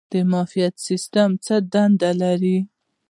[0.11, 2.57] د معافیت سیستم څه دنده لري؟